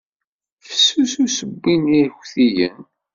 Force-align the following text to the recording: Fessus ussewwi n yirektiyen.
Fessus 0.65 1.13
ussewwi 1.25 1.73
n 1.77 1.83
yirektiyen. 1.93 2.79